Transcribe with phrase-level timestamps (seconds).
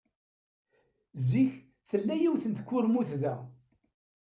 [1.27, 1.51] Zik,
[1.89, 3.35] tella yiwet n tkurmut da.